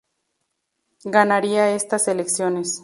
[1.05, 2.79] Ganaría estas elecciones